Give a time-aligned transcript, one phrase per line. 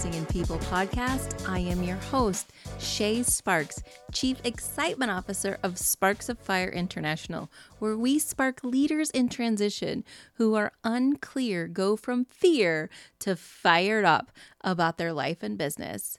[0.00, 1.46] Investing in People podcast.
[1.46, 7.98] I am your host, Shay Sparks, Chief Excitement Officer of Sparks of Fire International, where
[7.98, 10.02] we spark leaders in transition
[10.34, 12.88] who are unclear, go from fear
[13.18, 16.16] to fired up about their life and business.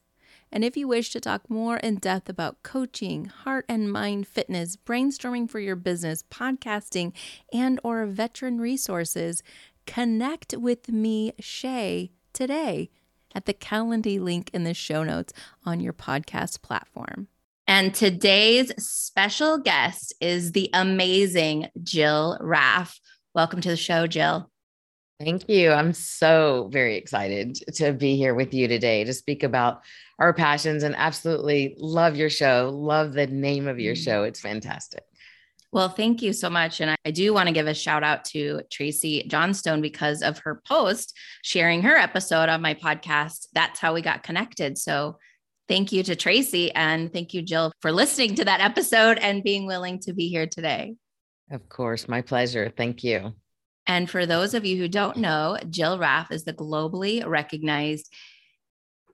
[0.51, 4.77] And if you wish to talk more in depth about coaching, heart and mind fitness,
[4.77, 7.13] brainstorming for your business, podcasting,
[7.51, 9.41] and or veteran resources,
[9.87, 12.91] connect with me, Shay, today
[13.34, 15.34] at the Calendly link in the show notes
[15.66, 17.27] on your podcast platform.
[17.67, 22.99] And today's special guest is the amazing Jill Raff.
[23.34, 24.49] Welcome to the show, Jill.
[25.23, 25.71] Thank you.
[25.71, 29.82] I'm so very excited to be here with you today to speak about
[30.18, 32.71] our passions and absolutely love your show.
[32.73, 34.04] Love the name of your mm.
[34.04, 34.23] show.
[34.23, 35.04] It's fantastic.
[35.73, 36.81] Well, thank you so much.
[36.81, 40.61] And I do want to give a shout out to Tracy Johnstone because of her
[40.67, 43.47] post sharing her episode on my podcast.
[43.53, 44.77] That's how we got connected.
[44.77, 45.17] So
[45.69, 49.65] thank you to Tracy and thank you, Jill, for listening to that episode and being
[49.65, 50.95] willing to be here today.
[51.49, 52.71] Of course, my pleasure.
[52.75, 53.33] Thank you.
[53.87, 58.13] And for those of you who don't know, Jill Raff is the globally recognized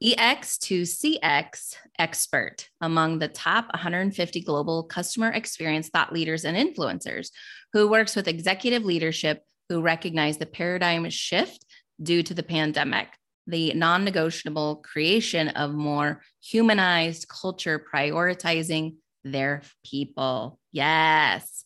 [0.02, 7.30] EX to CX expert among the top 150 global customer experience thought leaders and influencers
[7.74, 11.66] who works with executive leadership who recognize the paradigm shift
[12.02, 13.08] due to the pandemic,
[13.48, 20.60] the non negotiable creation of more humanized culture prioritizing their people.
[20.72, 21.66] Yes.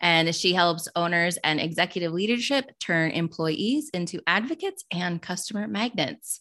[0.00, 6.40] And she helps owners and executive leadership turn employees into advocates and customer magnets.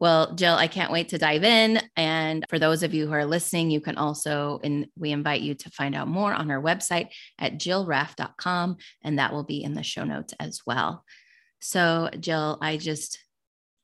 [0.00, 1.80] Well, Jill, I can't wait to dive in.
[1.96, 5.54] And for those of you who are listening, you can also, and we invite you
[5.54, 7.08] to find out more on our website
[7.38, 11.04] at jillraff.com, and that will be in the show notes as well.
[11.60, 13.18] So, Jill, I just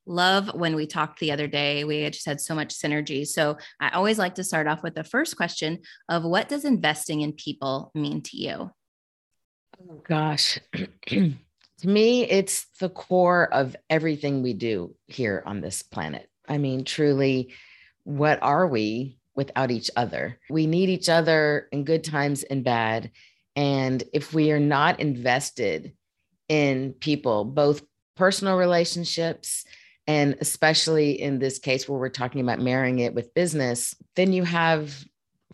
[0.05, 1.85] love when we talked the other day.
[1.85, 3.25] We just had so much synergy.
[3.25, 7.21] So, I always like to start off with the first question of what does investing
[7.21, 8.71] in people mean to you?
[9.89, 10.59] Oh, gosh.
[11.81, 16.29] to me, it's the core of everything we do here on this planet.
[16.47, 17.53] I mean, truly,
[18.03, 20.37] what are we without each other?
[20.49, 23.11] We need each other in good times and bad.
[23.55, 25.93] And if we are not invested
[26.47, 27.81] in people, both
[28.15, 29.65] personal relationships,
[30.05, 34.43] and especially in this case where we're talking about marrying it with business, then you
[34.43, 35.03] have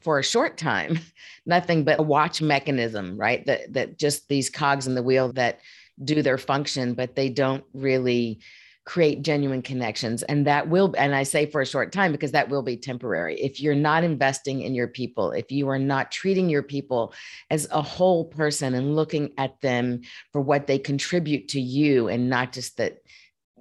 [0.01, 0.99] for a short time
[1.45, 3.45] nothing but a watch mechanism, right?
[3.45, 5.59] That that just these cogs in the wheel that
[6.03, 8.39] do their function, but they don't really
[8.87, 10.23] create genuine connections.
[10.23, 13.37] And that will, and I say for a short time because that will be temporary.
[13.37, 17.13] If you're not investing in your people, if you are not treating your people
[17.49, 22.29] as a whole person and looking at them for what they contribute to you and
[22.29, 22.99] not just that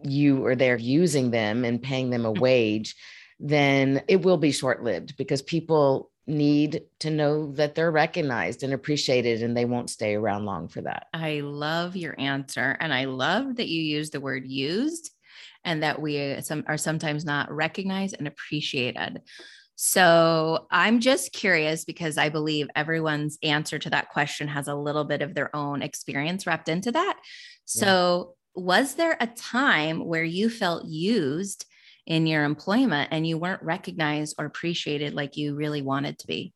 [0.05, 2.39] you are there using them and paying them a mm.
[2.39, 2.95] wage,
[3.41, 8.73] then it will be short lived because people need to know that they're recognized and
[8.73, 11.07] appreciated and they won't stay around long for that.
[11.15, 15.13] I love your answer and I love that you use the word used
[15.65, 19.23] and that we uh, some are sometimes not recognized and appreciated.
[19.79, 25.05] So, I'm just curious because I believe everyone's answer to that question has a little
[25.05, 27.19] bit of their own experience wrapped into that.
[27.67, 28.63] So, yeah.
[28.63, 31.67] was there a time where you felt used
[32.07, 36.53] in your employment and you weren't recognized or appreciated like you really wanted to be?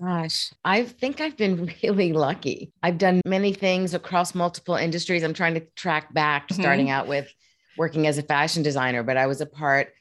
[0.00, 2.72] Gosh, I think I've been really lucky.
[2.82, 5.22] I've done many things across multiple industries.
[5.22, 6.60] I'm trying to track back, mm-hmm.
[6.60, 7.32] starting out with
[7.76, 9.92] working as a fashion designer, but I was a part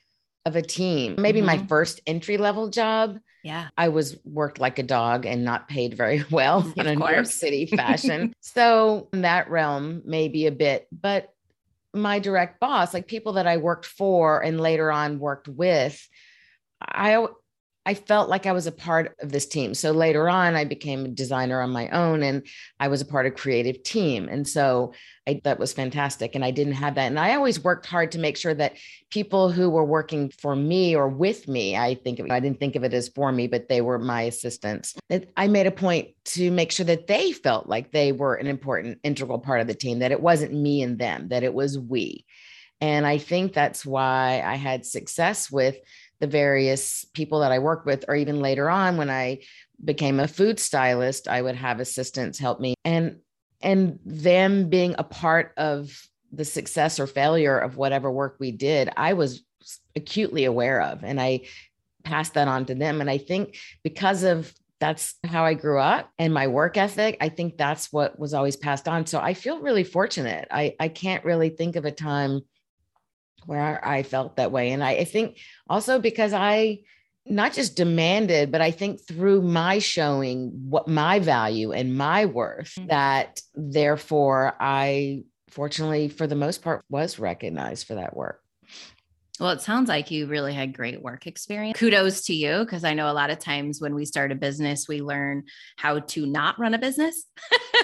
[0.46, 1.16] of a team.
[1.18, 1.48] Maybe mm-hmm.
[1.48, 3.20] my first entry level job.
[3.44, 3.68] Yeah.
[3.78, 7.26] I was worked like a dog and not paid very well in a New York
[7.26, 8.34] City fashion.
[8.40, 11.34] so in that realm, maybe a bit, but
[12.02, 16.06] my direct boss, like people that I worked for and later on worked with,
[16.82, 17.26] I
[17.88, 19.74] I felt like I was a part of this team.
[19.74, 22.46] So later on, I became a designer on my own and
[22.82, 24.28] I was a part of creative team.
[24.28, 24.92] And so
[25.26, 26.36] I, that was fantastic.
[26.36, 27.06] And I didn't have that.
[27.06, 28.76] And I always worked hard to make sure that
[29.10, 32.84] people who were working for me or with me, I think I didn't think of
[32.84, 34.94] it as for me, but they were my assistants.
[35.38, 39.00] I made a point to make sure that they felt like they were an important,
[39.04, 42.26] integral part of the team, that it wasn't me and them, that it was we.
[42.80, 45.78] And I think that's why I had success with
[46.20, 49.40] the various people that I worked with, or even later on when I
[49.84, 52.76] became a food stylist, I would have assistants help me.
[52.84, 53.18] And
[53.62, 55.92] and them being a part of
[56.32, 59.44] the success or failure of whatever work we did, I was
[59.96, 61.04] acutely aware of.
[61.04, 61.42] And I
[62.04, 63.02] passed that on to them.
[63.02, 67.18] And I think because of that's how I grew up and my work ethic.
[67.20, 69.06] I think that's what was always passed on.
[69.06, 70.48] So I feel really fortunate.
[70.52, 72.42] I, I can't really think of a time
[73.48, 74.72] where I felt that way.
[74.72, 76.82] And I, I think also because I
[77.26, 82.76] not just demanded, but I think through my showing what my value and my worth,
[82.76, 82.88] mm-hmm.
[82.88, 88.42] that therefore I fortunately, for the most part, was recognized for that work.
[89.40, 91.78] Well, it sounds like you really had great work experience.
[91.78, 94.88] Kudos to you, because I know a lot of times when we start a business,
[94.88, 95.44] we learn
[95.78, 97.26] how to not run a business.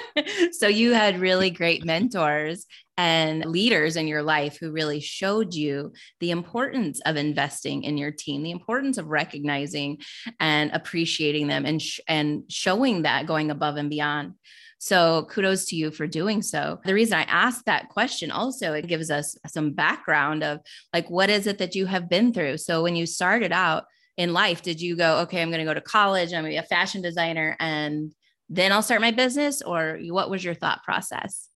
[0.51, 2.65] so you had really great mentors
[2.97, 8.11] and leaders in your life who really showed you the importance of investing in your
[8.11, 9.99] team, the importance of recognizing
[10.39, 14.33] and appreciating them and, sh- and showing that going above and beyond.
[14.83, 16.77] So kudos to you for doing so.
[16.83, 20.59] The reason I asked that question also, it gives us some background of
[20.91, 22.57] like, what is it that you have been through?
[22.57, 23.85] So when you started out
[24.17, 26.55] in life, did you go, okay, I'm going to go to college, I'm going to
[26.55, 28.11] be a fashion designer, and
[28.49, 29.61] then I'll start my business?
[29.61, 31.47] Or what was your thought process?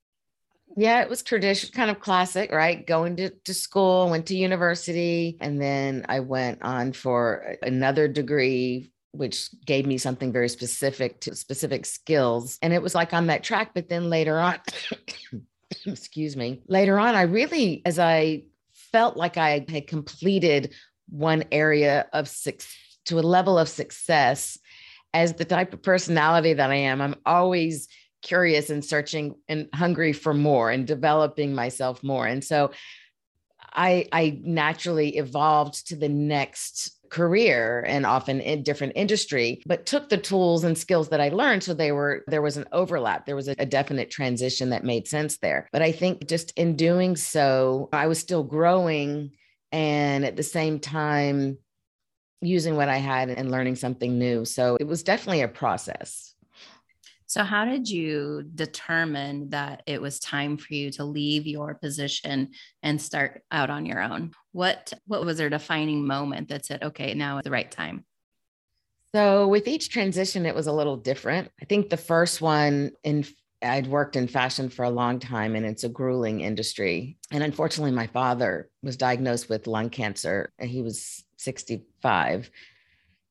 [0.77, 2.87] Yeah, it was tradition, kind of classic, right?
[2.87, 8.93] Going to, to school, went to university, and then I went on for another degree
[9.17, 12.57] which gave me something very specific to specific skills.
[12.61, 13.71] And it was like on that track.
[13.73, 14.59] But then later on,
[15.85, 18.43] excuse me, later on, I really, as I
[18.91, 20.73] felt like I had completed
[21.09, 22.75] one area of six
[23.05, 24.57] to a level of success,
[25.13, 27.87] as the type of personality that I am, I'm always
[28.21, 32.27] curious and searching and hungry for more and developing myself more.
[32.27, 32.71] And so
[33.73, 40.09] I, I naturally evolved to the next career and often in different industry but took
[40.09, 43.25] the tools and skills that i learned so they were there was an overlap.
[43.25, 45.67] There was a, a, definite transition that made sense there.
[45.71, 49.31] But i think just in doing so i was still growing
[49.71, 51.57] and at the same time
[52.41, 54.45] using what i had and learning something new.
[54.45, 56.26] So it was definitely a process
[57.27, 62.51] so, how did you determine that it was time for you to leave your position
[62.81, 64.31] and start out on your own?
[64.53, 68.05] What what was their defining moment that said, "Okay, now is the right time"?
[69.13, 71.51] So, with each transition, it was a little different.
[71.61, 73.25] I think the first one in
[73.61, 77.17] I'd worked in fashion for a long time and it's a grueling industry.
[77.31, 82.51] And unfortunately, my father was diagnosed with lung cancer and he was 65.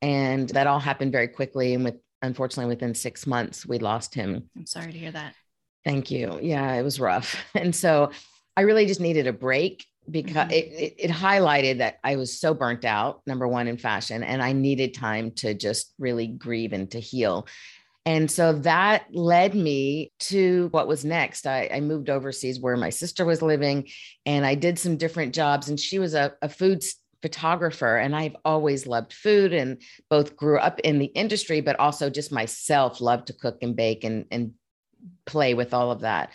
[0.02, 1.74] And that all happened very quickly.
[1.74, 4.48] And with unfortunately, within six months, we lost him.
[4.56, 5.34] I'm sorry to hear that.
[5.84, 6.38] Thank you.
[6.42, 7.36] Yeah, it was rough.
[7.54, 8.10] And so
[8.56, 10.52] I really just needed a break because mm-hmm.
[10.52, 14.42] it, it, it, highlighted that I was so burnt out, number one, in fashion, and
[14.42, 17.46] I needed time to just really grieve and to heal.
[18.04, 21.44] And so that led me to what was next.
[21.44, 23.88] I, I, moved overseas where my sister was living,
[24.24, 25.68] and I did some different jobs.
[25.68, 26.84] And she was a, a food
[27.26, 32.08] photographer and I've always loved food and both grew up in the industry, but also
[32.08, 34.52] just myself loved to cook and bake and, and
[35.24, 36.30] play with all of that.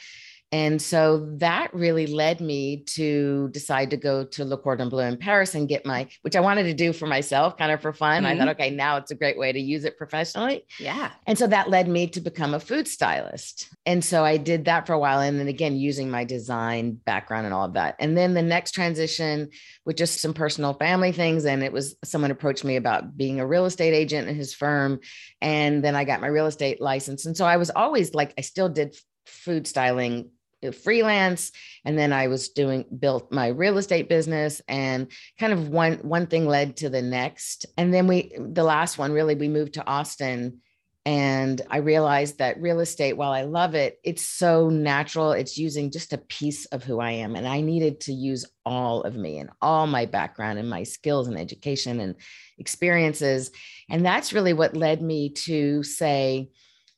[0.54, 5.18] And so that really led me to decide to go to Le Cordon Bleu in
[5.18, 8.24] Paris and get my, which I wanted to do for myself, kind of for fun.
[8.24, 8.26] Mm-hmm.
[8.26, 10.66] I thought, okay, now it's a great way to use it professionally.
[10.78, 11.12] Yeah.
[11.26, 13.70] And so that led me to become a food stylist.
[13.86, 15.22] And so I did that for a while.
[15.22, 17.96] And then again, using my design background and all of that.
[18.00, 19.52] And then the next transition
[19.86, 21.46] with just some personal family things.
[21.46, 25.00] And it was someone approached me about being a real estate agent in his firm.
[25.42, 27.26] And then I got my real estate license.
[27.26, 30.32] And so I was always like, I still did food styling
[30.72, 31.52] freelance
[31.86, 36.28] and then i was doing built my real estate business and kind of one one
[36.28, 37.66] thing led to the next.
[37.78, 40.60] And then we the last one really we moved to austin
[41.04, 45.32] and i realized that real estate while i love it it's so natural.
[45.32, 49.02] It's using just a piece of who i am and i needed to use all
[49.02, 52.16] of me and all my background and my skills and education and
[52.60, 53.52] experiences.
[53.90, 56.50] And that's really what led me to say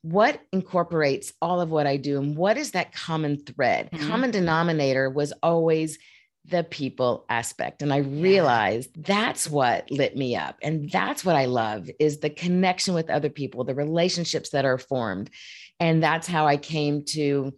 [0.04, 3.88] what incorporates all of what I do and what is that common thread?
[3.90, 4.06] Mm-hmm.
[4.06, 5.98] Common denominator was always
[6.44, 7.80] the people aspect.
[7.80, 10.56] And i realized that's what lit me up.
[10.60, 14.76] And that's what i love is the connection with other people the relationships that are
[14.76, 15.30] formed.
[15.80, 17.54] And that's how i came to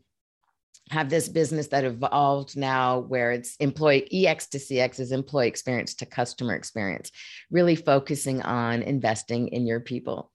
[0.90, 5.94] have this business that evolved now where it's employee ex to cx is employee experience
[5.96, 7.10] to customer experience
[7.50, 10.30] really focusing on investing in your people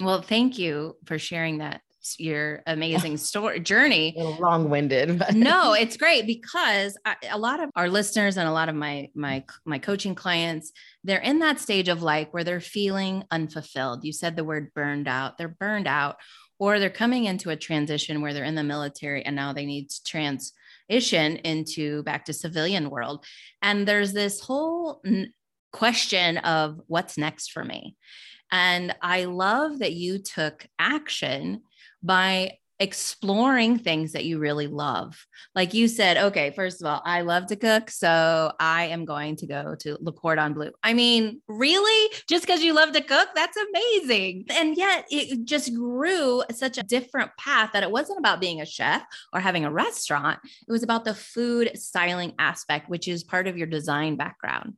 [0.00, 1.80] well, thank you for sharing that
[2.16, 4.14] your amazing story journey.
[4.16, 5.22] long-winded.
[5.34, 9.10] no, it's great because I, a lot of our listeners and a lot of my
[9.14, 10.72] my my coaching clients,
[11.04, 14.04] they're in that stage of like where they're feeling unfulfilled.
[14.04, 15.36] You said the word burned out.
[15.36, 16.16] They're burned out
[16.58, 19.90] or they're coming into a transition where they're in the military and now they need
[19.90, 23.24] to transition into back to civilian world.
[23.62, 25.02] And there's this whole
[25.72, 27.96] question of what's next for me
[28.50, 31.62] And I love that you took action
[32.02, 35.26] by exploring things that you really love.
[35.54, 37.90] Like you said, okay, first of all, I love to cook.
[37.90, 40.70] So I am going to go to Le Cordon Bleu.
[40.82, 42.14] I mean, really?
[42.28, 43.28] Just because you love to cook?
[43.34, 44.46] That's amazing.
[44.50, 48.66] And yet it just grew such a different path that it wasn't about being a
[48.66, 49.02] chef
[49.32, 50.38] or having a restaurant.
[50.66, 54.74] It was about the food styling aspect, which is part of your design background.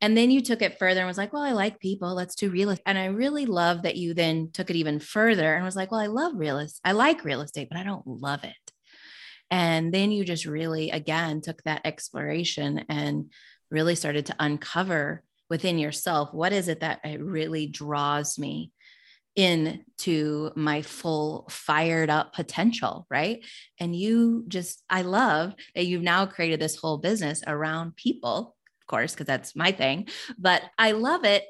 [0.00, 2.14] And then you took it further and was like, well, I like people.
[2.14, 2.84] Let's do real estate.
[2.86, 6.00] And I really love that you then took it even further and was like, well,
[6.00, 6.80] I love real estate.
[6.84, 8.54] I like real estate, but I don't love it.
[9.50, 13.30] And then you just really, again, took that exploration and
[13.70, 18.72] really started to uncover within yourself what is it that it really draws me
[19.36, 23.44] into my full fired up potential right
[23.78, 28.56] and you just i love that you've now created this whole business around people
[28.90, 30.08] course, because that's my thing.
[30.38, 31.44] But I love it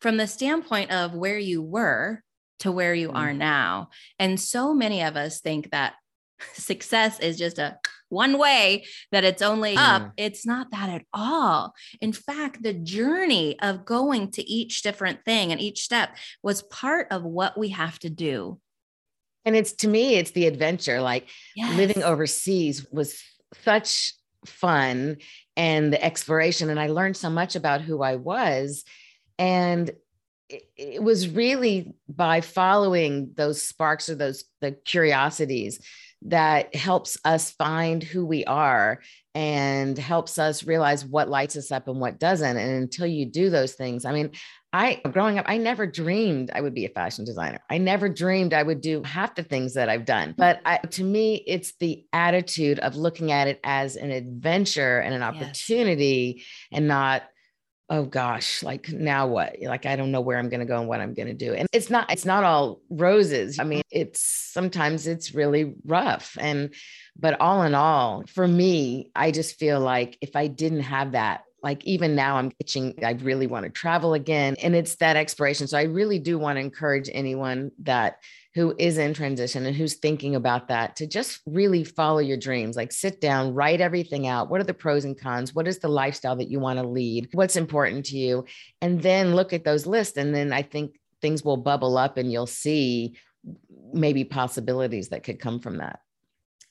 [0.00, 2.22] from the standpoint of where you were
[2.60, 3.16] to where you mm-hmm.
[3.16, 3.90] are now.
[4.18, 5.94] And so many of us think that
[6.54, 10.02] success is just a one way that it's only up.
[10.02, 10.12] Mm.
[10.16, 11.74] It's not that at all.
[12.00, 17.06] In fact, the journey of going to each different thing and each step was part
[17.10, 18.58] of what we have to do.
[19.44, 21.00] And it's to me, it's the adventure.
[21.00, 21.76] Like yes.
[21.76, 23.22] living overseas was
[23.62, 24.12] such
[24.44, 25.18] fun
[25.60, 26.70] and the exploration.
[26.70, 28.82] And I learned so much about who I was.
[29.38, 29.90] And
[30.48, 35.78] it, it was really by following those sparks or those the curiosities
[36.22, 39.02] that helps us find who we are
[39.34, 42.56] and helps us realize what lights us up and what doesn't.
[42.56, 44.30] And until you do those things, I mean,
[44.72, 47.60] I growing up, I never dreamed I would be a fashion designer.
[47.68, 50.34] I never dreamed I would do half the things that I've done.
[50.36, 55.12] But I, to me, it's the attitude of looking at it as an adventure and
[55.12, 56.46] an opportunity yes.
[56.72, 57.24] and not,
[57.88, 59.56] oh gosh, like now what?
[59.60, 61.52] Like I don't know where I'm going to go and what I'm going to do.
[61.52, 63.58] And it's not it's not all roses.
[63.58, 66.72] I mean, it's sometimes it's really rough and
[67.18, 71.42] but all in all, for me, I just feel like if I didn't have that
[71.62, 75.66] like even now i'm itching i really want to travel again and it's that exploration.
[75.66, 78.18] So i really do want to encourage anyone that
[78.54, 82.76] who is in transition and who's thinking about that to just really follow your dreams
[82.76, 84.50] like sit down write everything out.
[84.50, 85.54] What are the pros and cons?
[85.54, 87.28] What is the lifestyle that you want to lead?
[87.32, 88.44] What's important to you?
[88.80, 92.32] And then look at those lists and then i think things will bubble up and
[92.32, 93.16] you'll see
[93.92, 96.00] maybe possibilities that could come from that.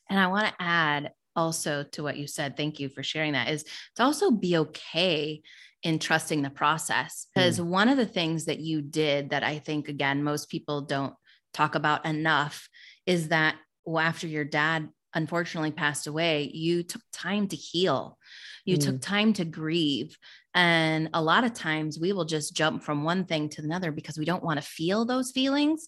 [0.10, 3.50] And i want to add also to what you said thank you for sharing that
[3.50, 3.63] is
[3.96, 5.41] to also be okay
[5.84, 7.65] in trusting the process because mm.
[7.65, 11.13] one of the things that you did that i think again most people don't
[11.53, 12.67] talk about enough
[13.05, 13.55] is that
[13.86, 18.17] well, after your dad unfortunately passed away you took time to heal
[18.65, 18.84] you mm.
[18.84, 20.17] took time to grieve
[20.53, 24.17] and a lot of times we will just jump from one thing to another because
[24.17, 25.88] we don't want to feel those feelings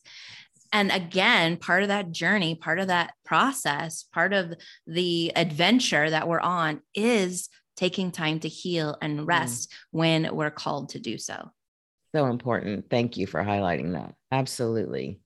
[0.72, 4.54] and again part of that journey part of that process part of
[4.88, 7.50] the adventure that we're on is
[7.82, 9.28] taking time to heal and mm.
[9.28, 9.76] rest mm.
[9.92, 11.50] when we're called to do so.
[12.14, 12.90] So important.
[12.90, 14.14] Thank you for highlighting that.
[14.32, 15.20] Absolutely.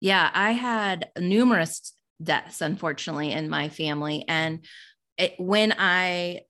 [0.00, 1.92] Yeah i had numerous
[2.22, 4.24] deaths unfortunately in my family.
[4.28, 4.64] And
[5.18, 6.42] it, when i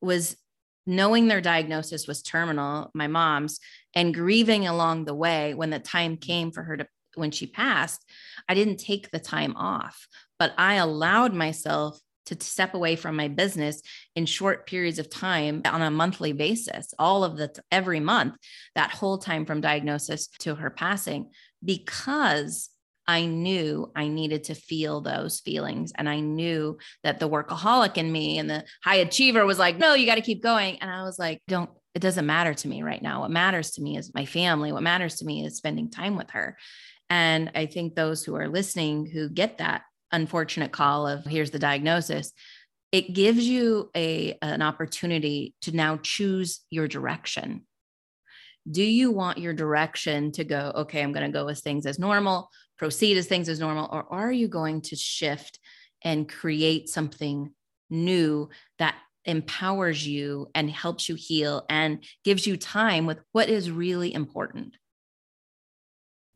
[0.00, 0.36] was
[0.84, 3.60] knowing their diagnosis was terminal my mom's
[3.94, 8.04] and grieving along the way when the time came for her to when she passed,
[8.48, 10.06] I didn't take the time off,
[10.38, 13.82] but I allowed myself to step away from my business
[14.14, 18.36] in short periods of time on a monthly basis, all of the every month,
[18.74, 21.30] that whole time from diagnosis to her passing,
[21.64, 22.70] because
[23.06, 25.92] I knew I needed to feel those feelings.
[25.96, 29.94] And I knew that the workaholic in me and the high achiever was like, no,
[29.94, 30.78] you got to keep going.
[30.80, 33.20] And I was like, don't, it doesn't matter to me right now.
[33.20, 34.72] What matters to me is my family.
[34.72, 36.56] What matters to me is spending time with her.
[37.12, 41.58] And I think those who are listening who get that unfortunate call of here's the
[41.58, 42.32] diagnosis,
[42.90, 47.66] it gives you a, an opportunity to now choose your direction.
[48.70, 51.98] Do you want your direction to go, okay, I'm going to go with things as
[51.98, 55.58] normal, proceed as things as normal, or are you going to shift
[56.02, 57.52] and create something
[57.90, 58.94] new that
[59.26, 64.78] empowers you and helps you heal and gives you time with what is really important?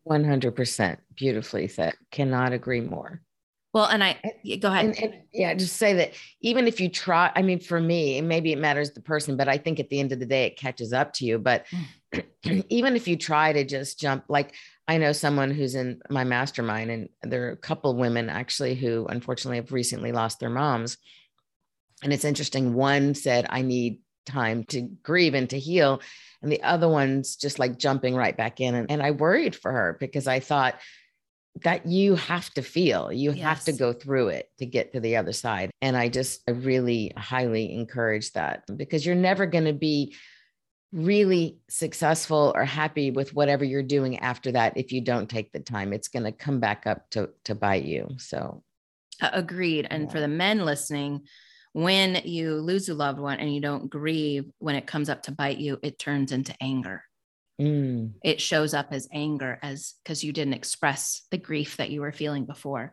[0.07, 1.95] 100% beautifully said.
[2.11, 3.21] Cannot agree more.
[3.77, 4.17] Well, and I
[4.59, 4.87] go ahead.
[4.87, 8.53] And, and, yeah, just say that even if you try, I mean, for me, maybe
[8.53, 10.95] it matters the person, but I think at the end of the day, it catches
[10.95, 11.39] up to you.
[11.39, 11.67] But
[12.15, 12.65] mm.
[12.71, 14.55] even if you try to just jump, like
[14.89, 18.77] I know someone who's in my mastermind, and there are a couple of women actually
[18.77, 20.97] who unfortunately have recently lost their moms.
[22.03, 22.73] And it's interesting.
[22.73, 26.01] One said, I need time to grieve and to heal.
[26.43, 28.75] And the other one's just like jumping right back in.
[28.75, 30.79] And, and I worried for her because I thought
[31.65, 33.43] that you have to feel, you yes.
[33.43, 35.71] have to go through it to get to the other side.
[35.81, 40.15] And I just I really highly encourage that because you're never going to be
[40.93, 45.61] really successful or happy with whatever you're doing after that if you don't take the
[45.61, 48.63] time it's going to come back up to to bite you so
[49.21, 50.11] agreed and yeah.
[50.11, 51.21] for the men listening
[51.77, 55.31] when you lose a loved one and you don't grieve when it comes up to
[55.31, 57.03] bite you it turns into anger
[57.61, 58.11] mm.
[58.25, 62.13] it shows up as anger as because you didn't express the grief that you were
[62.13, 62.93] feeling before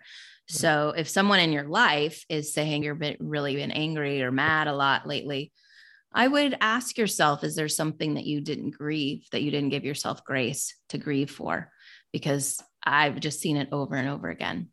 [0.50, 4.68] so if someone in your life is saying you're been, really been angry or mad
[4.68, 5.54] a lot lately
[6.14, 9.84] I would ask yourself is there something that you didn't grieve, that you didn't give
[9.84, 11.72] yourself grace to grieve for?
[12.12, 14.68] Because I've just seen it over and over again.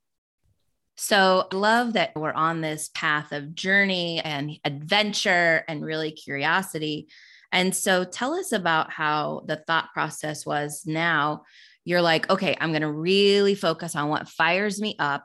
[1.02, 7.09] So, I love that we're on this path of journey and adventure and really curiosity.
[7.50, 11.45] And so, tell us about how the thought process was now.
[11.87, 15.25] You're like, okay, I'm going to really focus on what fires me up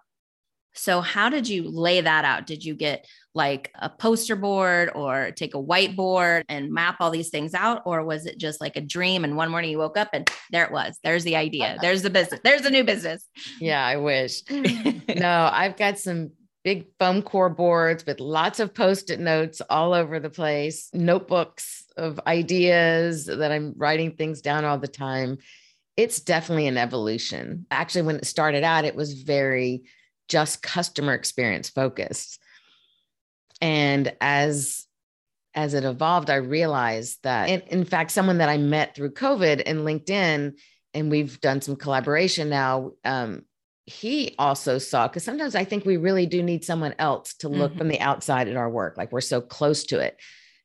[0.76, 2.46] so, how did you lay that out?
[2.46, 7.30] Did you get like a poster board or take a whiteboard and map all these
[7.30, 7.82] things out?
[7.86, 9.24] Or was it just like a dream?
[9.24, 11.00] And one morning you woke up and there it was.
[11.04, 11.78] There's the idea.
[11.82, 12.40] There's the business.
[12.44, 13.28] There's the new business.
[13.60, 14.42] Yeah, I wish.
[14.50, 16.32] no, I've got some
[16.64, 21.86] big foam core boards with lots of post it notes all over the place, notebooks
[21.96, 25.38] of ideas that I'm writing things down all the time.
[25.96, 27.66] It's definitely an evolution.
[27.70, 29.84] Actually, when it started out, it was very
[30.28, 32.40] just customer experience focused.
[33.62, 34.86] And as
[35.56, 39.64] as it evolved, I realized that, in, in fact, someone that I met through COVID
[39.66, 40.60] and LinkedIn,
[40.94, 42.92] and we've done some collaboration now.
[43.06, 43.44] Um,
[43.86, 47.72] he also saw because sometimes I think we really do need someone else to look
[47.72, 47.78] mm-hmm.
[47.78, 50.20] from the outside at our work, like we're so close to it.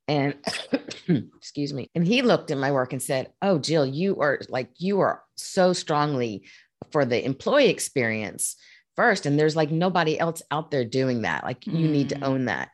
[0.09, 0.35] And
[1.37, 1.89] excuse me.
[1.95, 5.23] And he looked at my work and said, Oh, Jill, you are like, you are
[5.37, 6.49] so strongly
[6.91, 8.57] for the employee experience
[9.01, 11.91] first and there's like nobody else out there doing that like you mm.
[11.91, 12.27] need to mm.
[12.27, 12.69] own that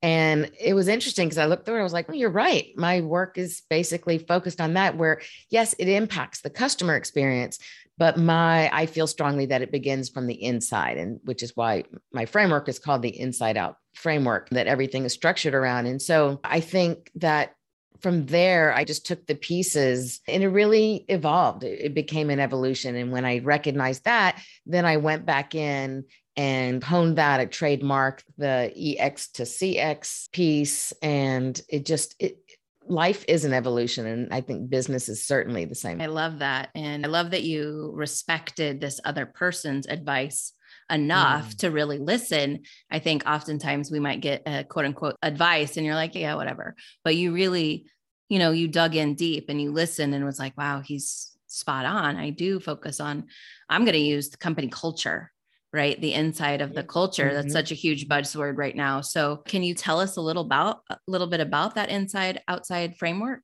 [0.00, 1.80] and it was interesting because I looked through it.
[1.80, 2.66] I was like, well, you're right.
[2.76, 7.58] My work is basically focused on that, where yes, it impacts the customer experience,
[7.96, 11.82] but my I feel strongly that it begins from the inside, and which is why
[12.12, 15.86] my framework is called the inside out framework that everything is structured around.
[15.86, 17.54] And so I think that
[18.00, 21.64] from there, I just took the pieces and it really evolved.
[21.64, 22.96] It became an evolution.
[22.96, 26.04] And when I recognized that, then I went back in
[26.36, 27.40] and honed that.
[27.40, 30.92] I trademarked the EX to CX piece.
[31.02, 32.38] And it just, it,
[32.86, 34.06] life is an evolution.
[34.06, 36.00] And I think business is certainly the same.
[36.00, 36.70] I love that.
[36.74, 40.52] And I love that you respected this other person's advice
[40.90, 41.58] enough mm.
[41.58, 42.60] to really listen.
[42.90, 46.76] I think oftentimes we might get a quote unquote advice and you're like, yeah, whatever.
[47.04, 47.86] But you really,
[48.28, 51.86] you know, you dug in deep and you listened and was like, wow, he's spot
[51.86, 52.16] on.
[52.16, 53.24] I do focus on,
[53.68, 55.32] I'm going to use the company culture,
[55.72, 56.00] right?
[56.00, 57.26] The inside of the culture.
[57.26, 57.34] Mm-hmm.
[57.34, 59.00] That's such a huge buzzword right now.
[59.00, 62.96] So can you tell us a little about a little bit about that inside outside
[62.96, 63.40] framework?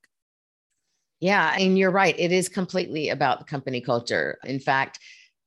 [1.20, 2.14] Yeah, and you're right.
[2.18, 4.36] It is completely about the company culture.
[4.44, 4.98] In fact,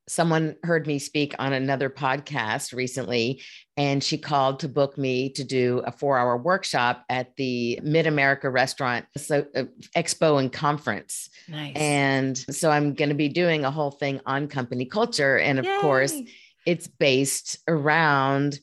[0.08, 3.42] someone heard me speak on another podcast recently
[3.76, 8.08] and she called to book me to do a four hour workshop at the mid
[8.08, 9.64] america restaurant so, uh,
[9.96, 11.76] expo and conference nice.
[11.76, 15.66] and so i'm going to be doing a whole thing on company culture and of
[15.66, 15.78] Yay.
[15.80, 16.16] course
[16.66, 18.60] it's based around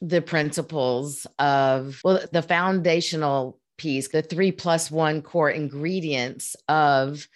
[0.00, 7.26] the principles of well the foundational piece the three plus one core ingredients of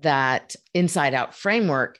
[0.00, 1.98] that inside out framework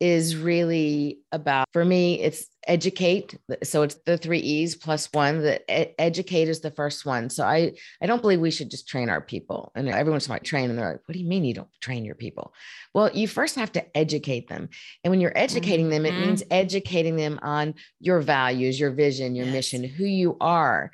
[0.00, 5.62] is really about for me it's educate so it's the three e's plus one that
[6.00, 9.20] educate is the first one so i i don't believe we should just train our
[9.20, 12.04] people and everyone's like train and they're like what do you mean you don't train
[12.04, 12.54] your people
[12.94, 14.68] well you first have to educate them
[15.04, 16.02] and when you're educating mm-hmm.
[16.02, 16.52] them it means mm-hmm.
[16.52, 19.54] educating them on your values your vision your yes.
[19.54, 20.90] mission who you are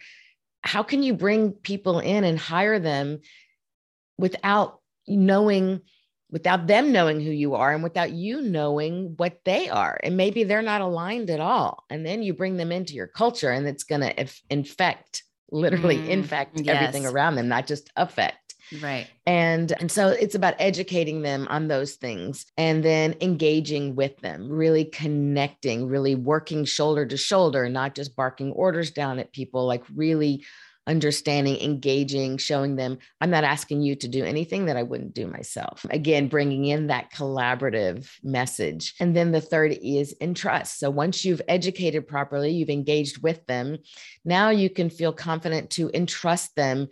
[0.63, 3.21] how can you bring people in and hire them
[4.19, 5.81] without knowing
[6.31, 9.99] without them knowing who you are and without you knowing what they are.
[10.03, 11.85] And maybe they're not aligned at all.
[11.89, 16.09] And then you bring them into your culture and it's going to infect, literally mm,
[16.09, 16.77] infect yes.
[16.77, 18.47] everything around them, not just affect.
[18.83, 19.07] Right.
[19.27, 24.49] And and so it's about educating them on those things and then engaging with them,
[24.49, 29.85] really connecting, really working shoulder to shoulder, not just barking orders down at people, like
[29.95, 30.45] really
[30.87, 35.27] understanding, engaging, showing them I'm not asking you to do anything that I wouldn't do
[35.27, 35.85] myself.
[35.91, 38.95] Again, bringing in that collaborative message.
[39.01, 40.79] And then the third is entrust.
[40.79, 43.79] So once you've educated properly, you've engaged with them,
[44.25, 46.89] now you can feel confident to entrust them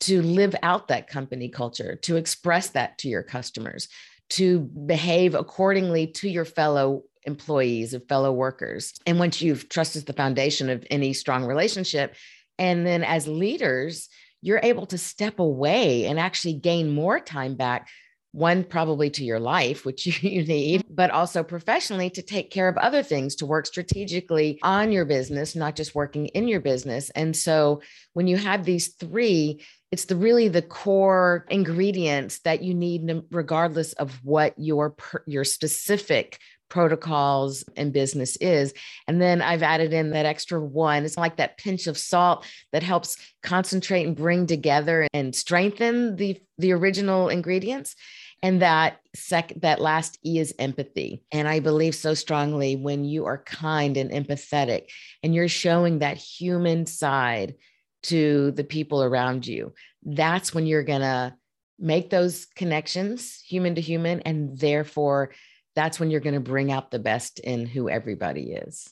[0.00, 3.88] to live out that company culture, to express that to your customers,
[4.28, 8.94] to behave accordingly to your fellow employees and fellow workers.
[9.06, 12.14] And once you've trust is the foundation of any strong relationship.
[12.58, 14.08] And then as leaders,
[14.42, 17.88] you're able to step away and actually gain more time back
[18.36, 20.94] one probably to your life which you need mm-hmm.
[20.94, 25.56] but also professionally to take care of other things to work strategically on your business
[25.56, 27.08] not just working in your business.
[27.10, 27.80] And so
[28.12, 33.94] when you have these three it's the really the core ingredients that you need regardless
[33.94, 34.94] of what your
[35.26, 38.72] your specific protocols and business is.
[39.06, 41.04] And then I've added in that extra one.
[41.04, 46.40] It's like that pinch of salt that helps concentrate and bring together and strengthen the
[46.58, 47.94] the original ingredients.
[48.42, 51.22] And that sec that last E is empathy.
[51.32, 54.90] And I believe so strongly when you are kind and empathetic
[55.22, 57.54] and you're showing that human side
[58.04, 59.72] to the people around you,
[60.04, 61.36] that's when you're gonna
[61.78, 65.32] make those connections human to human and therefore
[65.76, 68.90] that's when you're going to bring out the best in who everybody is.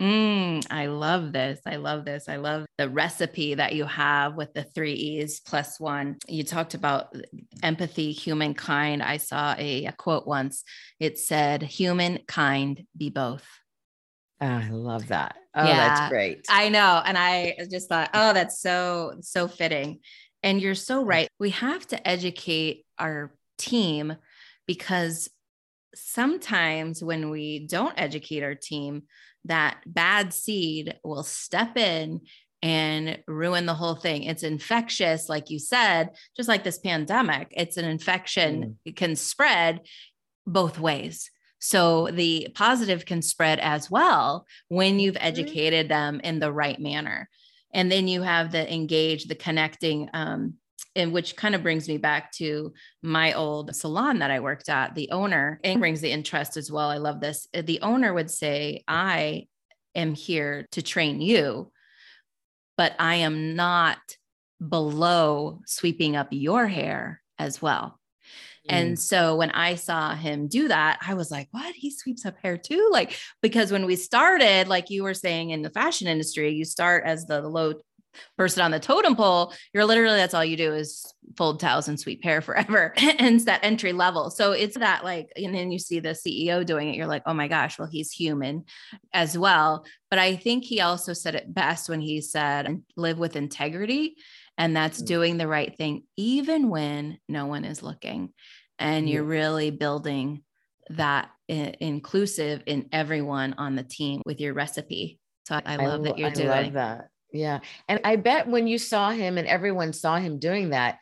[0.00, 1.60] Mm, I love this.
[1.66, 2.28] I love this.
[2.28, 6.16] I love the recipe that you have with the three E's plus one.
[6.28, 7.14] You talked about
[7.62, 9.02] empathy, humankind.
[9.02, 10.64] I saw a, a quote once.
[10.98, 13.44] It said, humankind be both.
[14.40, 15.36] Oh, I love that.
[15.54, 16.46] Oh, yeah, that's great.
[16.48, 17.02] I know.
[17.04, 20.00] And I just thought, oh, that's so, so fitting.
[20.42, 21.28] And you're so right.
[21.38, 24.16] We have to educate our team
[24.66, 25.28] because
[25.94, 29.02] sometimes when we don't educate our team,
[29.44, 32.20] that bad seed will step in
[32.62, 34.22] and ruin the whole thing.
[34.22, 37.48] It's infectious, like you said, just like this pandemic.
[37.50, 38.74] It's an infection, mm.
[38.84, 39.80] it can spread
[40.46, 41.30] both ways.
[41.58, 45.26] So the positive can spread as well when you've mm-hmm.
[45.26, 47.28] educated them in the right manner.
[47.72, 50.54] And then you have the engage, the connecting um,
[50.94, 54.94] and which kind of brings me back to my old salon that I worked at.
[54.94, 56.90] The owner and brings the interest as well.
[56.90, 57.48] I love this.
[57.54, 59.46] Uh, the owner would say, I
[59.94, 61.72] am here to train you,
[62.76, 63.98] but I am not
[64.66, 67.98] below sweeping up your hair as well.
[68.68, 68.74] Mm.
[68.74, 71.74] And so when I saw him do that, I was like, what?
[71.74, 72.90] He sweeps up hair too?
[72.92, 77.04] Like, because when we started, like you were saying in the fashion industry, you start
[77.04, 77.74] as the low
[78.36, 81.98] person on the totem pole, you're literally that's all you do is fold towels and
[81.98, 82.92] sweep hair forever.
[83.18, 84.30] and it's that entry level.
[84.30, 87.34] So it's that like, and then you see the CEO doing it, you're like, oh
[87.34, 88.64] my gosh, well, he's human
[89.12, 89.84] as well.
[90.10, 94.16] But I think he also said it best when he said, live with integrity.
[94.58, 95.06] And that's mm.
[95.06, 98.32] doing the right thing, even when no one is looking.
[98.78, 100.42] And you're really building
[100.90, 105.18] that inclusive in everyone on the team with your recipe.
[105.46, 107.08] So I, I love I, that you're doing love that.
[107.32, 107.60] Yeah.
[107.88, 110.98] And I bet when you saw him and everyone saw him doing that,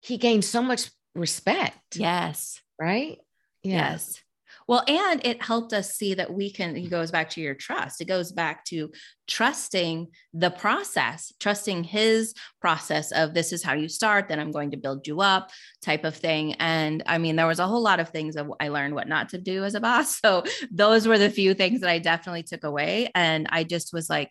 [0.00, 1.96] he gained so much respect.
[1.96, 2.60] Yes.
[2.78, 3.18] Right?
[3.62, 3.92] Yeah.
[3.92, 4.22] Yes.
[4.68, 8.00] Well, and it helped us see that we can, it goes back to your trust.
[8.00, 8.92] It goes back to
[9.26, 14.70] trusting the process, trusting his process of this is how you start, then I'm going
[14.70, 15.50] to build you up
[15.82, 16.54] type of thing.
[16.54, 19.30] And I mean, there was a whole lot of things that I learned what not
[19.30, 20.20] to do as a boss.
[20.22, 23.10] So those were the few things that I definitely took away.
[23.14, 24.30] And I just was like,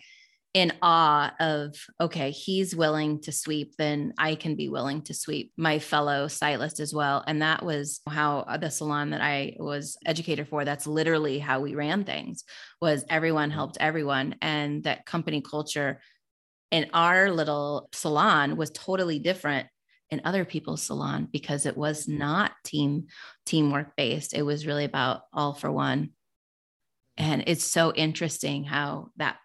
[0.54, 5.54] in awe of okay he's willing to sweep then i can be willing to sweep
[5.56, 7.24] my fellow stylist as well.
[7.26, 11.62] And that was how uh, the salon that i was educated for that's literally how
[11.62, 12.44] we ran things
[12.82, 13.58] was everyone mm-hmm.
[13.58, 14.36] helped everyone.
[14.42, 16.02] And that company culture
[16.72, 19.68] in our little salon was totally different
[20.10, 23.06] in other people's salon because it was not team
[23.46, 24.34] teamwork based.
[24.34, 26.10] It was really about all for one.
[27.18, 29.38] And it's so interesting how that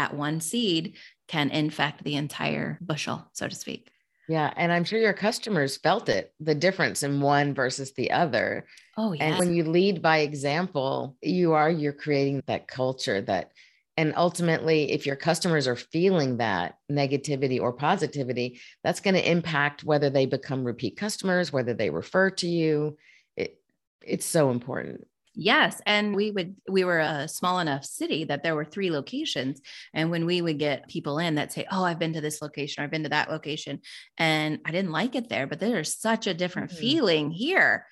[0.00, 0.94] that one seed
[1.28, 3.90] can infect the entire bushel, so to speak.
[4.28, 4.50] Yeah.
[4.56, 8.64] And I'm sure your customers felt it, the difference in one versus the other.
[8.96, 9.24] Oh, yeah.
[9.24, 13.50] And when you lead by example, you are, you're creating that culture that,
[13.98, 19.84] and ultimately, if your customers are feeling that negativity or positivity, that's going to impact
[19.84, 22.96] whether they become repeat customers, whether they refer to you.
[23.36, 23.60] It,
[24.00, 25.06] it's so important.
[25.42, 25.80] Yes.
[25.86, 29.58] And we would, we were a small enough city that there were three locations.
[29.94, 32.82] And when we would get people in that say, Oh, I've been to this location,
[32.82, 33.80] or I've been to that location,
[34.18, 36.80] and I didn't like it there, but there's such a different mm-hmm.
[36.80, 37.86] feeling here.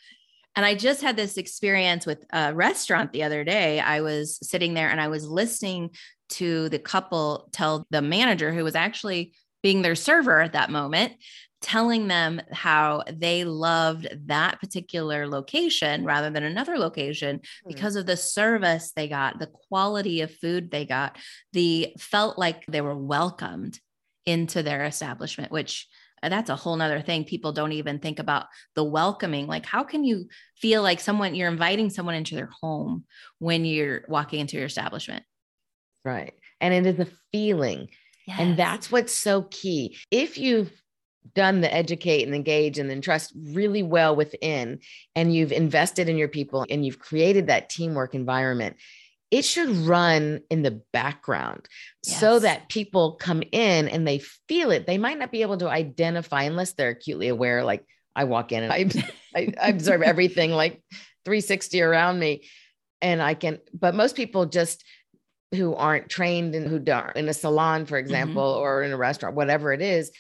[0.56, 3.80] And I just had this experience with a restaurant the other day.
[3.80, 5.92] I was sitting there and I was listening
[6.30, 9.32] to the couple tell the manager who was actually
[9.62, 11.14] being their server at that moment
[11.60, 17.68] telling them how they loved that particular location rather than another location mm-hmm.
[17.68, 21.16] because of the service they got, the quality of food they got,
[21.52, 23.80] the felt like they were welcomed
[24.24, 25.88] into their establishment, which
[26.22, 30.02] that's a whole nother thing people don't even think about the welcoming like how can
[30.02, 33.04] you feel like someone you're inviting someone into their home
[33.38, 35.22] when you're walking into your establishment
[36.04, 37.88] right and it is a feeling
[38.26, 38.36] yes.
[38.40, 40.72] and that's what's so key if you've
[41.34, 44.78] done the educate and engage and then trust really well within
[45.14, 48.76] and you've invested in your people and you've created that teamwork environment
[49.30, 51.68] it should run in the background
[52.06, 52.18] yes.
[52.18, 54.86] so that people come in and they feel it.
[54.86, 57.62] They might not be able to identify unless they're acutely aware.
[57.62, 57.84] Like
[58.16, 58.86] I walk in and I,
[59.36, 60.82] I, I observe everything like
[61.24, 62.44] 360 around me.
[63.02, 64.82] And I can, but most people just
[65.54, 68.06] who aren't trained and who don't in a salon, for mm-hmm.
[68.06, 68.62] example, mm-hmm.
[68.62, 70.10] or in a restaurant, whatever it is,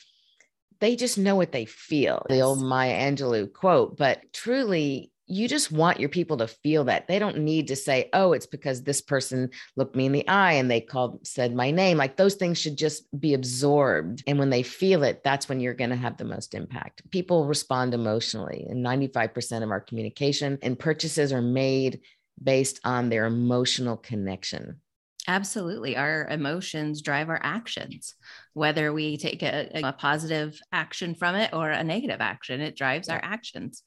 [0.80, 2.24] they just know what they feel.
[2.28, 7.06] The old Maya Angelou quote, but truly you just want your people to feel that.
[7.06, 10.54] They don't need to say oh it's because this person looked me in the eye
[10.54, 11.98] and they called said my name.
[11.98, 15.74] Like those things should just be absorbed and when they feel it that's when you're
[15.74, 17.02] going to have the most impact.
[17.10, 22.00] People respond emotionally and 95% of our communication and purchases are made
[22.42, 24.80] based on their emotional connection.
[25.28, 25.94] Absolutely.
[25.94, 28.14] Our emotions drive our actions,
[28.58, 33.08] whether we take a, a, positive action from it or a negative action, it drives
[33.08, 33.14] yeah.
[33.14, 33.82] our actions.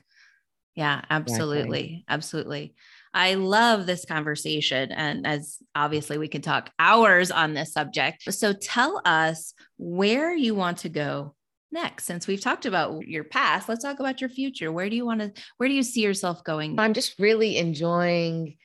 [0.75, 1.79] Yeah, absolutely.
[1.79, 2.05] Exactly.
[2.07, 2.75] Absolutely.
[3.13, 4.91] I love this conversation.
[4.91, 8.31] And as obviously we could talk hours on this subject.
[8.33, 11.35] So tell us where you want to go
[11.71, 12.05] next.
[12.05, 14.71] Since we've talked about your past, let's talk about your future.
[14.71, 16.79] Where do you want to, where do you see yourself going?
[16.79, 18.55] I'm just really enjoying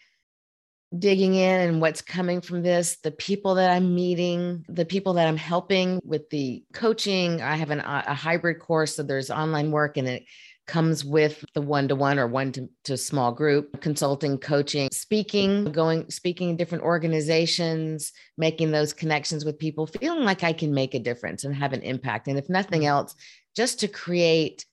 [0.98, 5.28] digging in and what's coming from this, the people that I'm meeting, the people that
[5.28, 7.42] I'm helping with the coaching.
[7.42, 10.24] I have an, a hybrid course, so there's online work and it
[10.66, 12.52] comes with the one to one or one
[12.84, 19.58] to small group consulting, coaching, speaking, going, speaking in different organizations, making those connections with
[19.58, 22.26] people, feeling like I can make a difference and have an impact.
[22.26, 23.14] And if nothing else,
[23.54, 24.66] just to create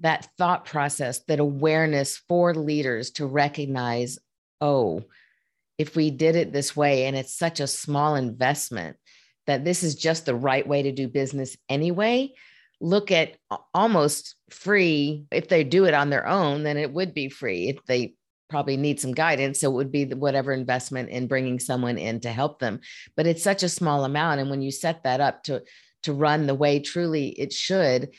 [0.00, 4.18] that thought process, that awareness for leaders to recognize,
[4.60, 5.04] oh,
[5.78, 8.96] if we did it this way and it's such a small investment
[9.46, 12.32] that this is just the right way to do business anyway
[12.80, 13.36] look at
[13.72, 17.68] almost free if they do it on their own then it would be free.
[17.68, 18.14] If they
[18.50, 22.30] probably need some guidance so it would be whatever investment in bringing someone in to
[22.30, 22.80] help them.
[23.16, 25.62] But it's such a small amount and when you set that up to
[26.02, 28.10] to run the way truly it should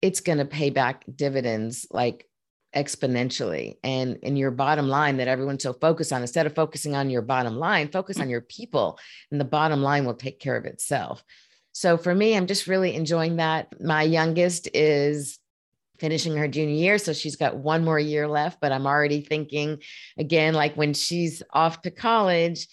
[0.00, 2.26] it's going to pay back dividends like
[2.74, 7.10] exponentially and in your bottom line that everyone's so focused on instead of focusing on
[7.10, 8.22] your bottom line focus mm.
[8.22, 8.98] on your people
[9.30, 11.22] and the bottom line will take care of itself
[11.72, 13.80] so for me, I'm just really enjoying that.
[13.80, 15.38] My youngest is
[15.98, 16.98] finishing her junior year.
[16.98, 19.78] So she's got one more year left, but I'm already thinking
[20.18, 22.68] again, like when she's off to college,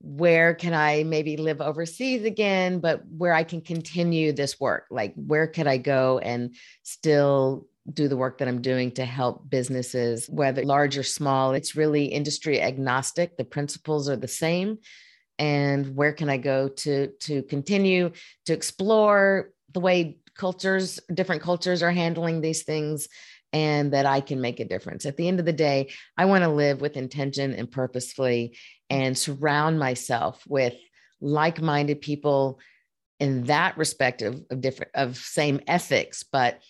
[0.00, 4.84] where can I maybe live overseas again, but where I can continue this work?
[4.90, 9.48] Like, where could I go and still do the work that I'm doing to help
[9.48, 11.52] businesses, whether large or small?
[11.52, 13.36] It's really industry agnostic.
[13.36, 14.78] The principles are the same
[15.38, 18.10] and where can i go to to continue
[18.46, 23.08] to explore the way cultures different cultures are handling these things
[23.52, 26.42] and that i can make a difference at the end of the day i want
[26.42, 28.56] to live with intention and purposefully
[28.88, 30.74] and surround myself with
[31.20, 32.58] like-minded people
[33.18, 36.60] in that respect of, of different of same ethics but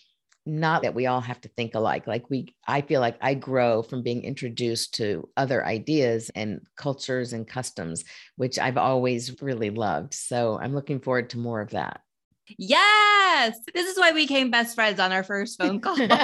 [0.47, 3.81] not that we all have to think alike like we i feel like i grow
[3.81, 8.05] from being introduced to other ideas and cultures and customs
[8.37, 10.13] which i've always really loved.
[10.13, 12.01] So i'm looking forward to more of that.
[12.57, 13.59] Yes!
[13.73, 16.07] This is why we became best friends on our first phone call jill.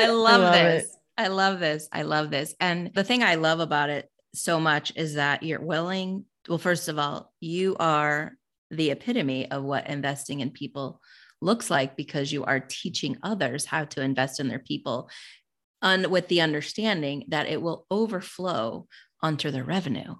[0.00, 0.84] I love, I love this.
[0.84, 0.90] It.
[1.16, 1.88] i love this.
[1.92, 2.54] I love this.
[2.60, 6.88] And the thing i love about it so much is that you're willing well first
[6.88, 8.36] of all you are
[8.70, 11.00] the epitome of what investing in people
[11.40, 15.10] looks like because you are teaching others how to invest in their people
[15.82, 18.86] and with the understanding that it will overflow
[19.22, 20.14] onto their revenue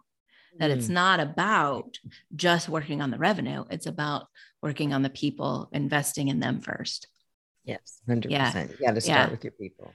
[0.59, 0.95] that it's mm.
[0.95, 1.99] not about
[2.35, 4.27] just working on the revenue it's about
[4.63, 7.09] working on the people investing in them first
[7.65, 8.63] yes 100% yeah.
[8.63, 9.31] you got to start yeah.
[9.31, 9.93] with your people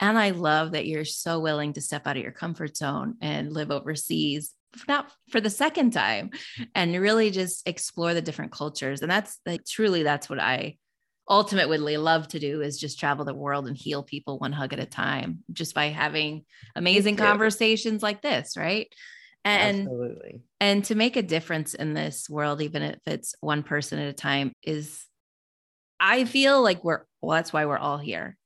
[0.00, 3.52] and i love that you're so willing to step out of your comfort zone and
[3.52, 4.52] live overseas
[4.88, 6.30] not for the second time
[6.74, 9.02] and really just explore the different cultures.
[9.02, 10.76] And that's like truly that's what i
[11.28, 14.78] ultimately love to do is just travel the world and heal people one hug at
[14.78, 16.44] a time just by having
[16.76, 18.92] amazing conversations like this right?
[19.46, 20.42] And Absolutely.
[20.60, 24.12] and to make a difference in this world even if it's one person at a
[24.14, 25.04] time is
[26.00, 28.36] i feel like we're well that's why we're all here.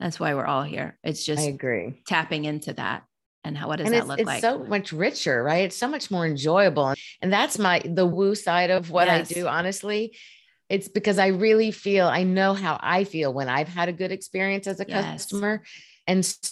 [0.00, 0.98] That's why we're all here.
[1.04, 2.02] It's just i agree.
[2.06, 3.04] tapping into that
[3.44, 4.36] and how what does and that look it's like?
[4.36, 5.64] It's so much richer, right?
[5.64, 6.94] It's so much more enjoyable.
[7.20, 9.30] And that's my the woo side of what yes.
[9.30, 10.16] I do, honestly.
[10.68, 14.12] it's because I really feel I know how I feel when I've had a good
[14.12, 15.04] experience as a yes.
[15.04, 15.62] customer.
[16.06, 16.44] And so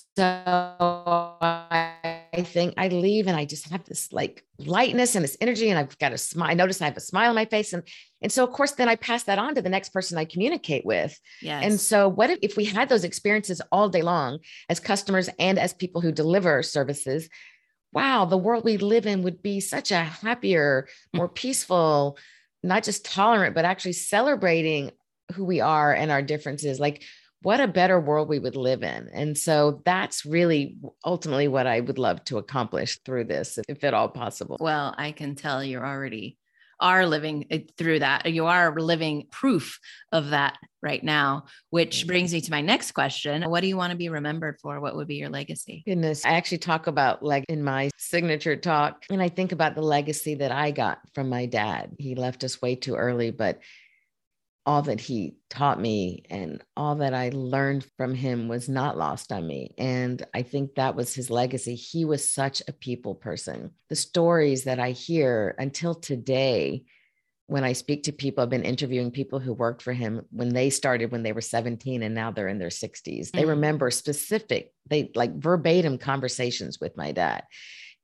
[1.42, 5.78] I think I leave and I just have this like lightness and this energy, and
[5.78, 6.50] I've got a smile.
[6.50, 7.72] I notice I have a smile on my face.
[7.72, 7.82] And,
[8.22, 10.86] and so, of course, then I pass that on to the next person I communicate
[10.86, 11.18] with.
[11.42, 11.64] Yes.
[11.64, 14.38] And so, what if, if we had those experiences all day long
[14.68, 17.28] as customers and as people who deliver services?
[17.92, 22.16] Wow, the world we live in would be such a happier, more peaceful,
[22.62, 24.92] not just tolerant, but actually celebrating
[25.34, 26.80] who we are and our differences.
[26.80, 27.02] Like,
[27.42, 29.08] what a better world we would live in.
[29.12, 33.94] And so that's really ultimately what I would love to accomplish through this, if at
[33.94, 34.56] all possible.
[34.60, 36.38] Well, I can tell you're already
[36.82, 38.30] are living eh, through that.
[38.30, 39.78] You are living proof
[40.10, 43.48] of that right now, which brings me to my next question.
[43.48, 44.80] What do you want to be remembered for?
[44.80, 45.84] What would be your legacy?
[45.86, 49.82] Goodness, I actually talk about like in my signature talk, and I think about the
[49.82, 51.94] legacy that I got from my dad.
[51.98, 53.60] He left us way too early, but
[54.64, 59.32] all that he taught me and all that I learned from him was not lost
[59.32, 59.74] on me.
[59.76, 61.74] And I think that was his legacy.
[61.74, 63.72] He was such a people person.
[63.88, 66.84] The stories that I hear until today,
[67.46, 70.70] when I speak to people, I've been interviewing people who worked for him when they
[70.70, 73.02] started when they were 17 and now they're in their 60s.
[73.02, 73.36] Mm-hmm.
[73.36, 77.42] They remember specific, they like verbatim conversations with my dad.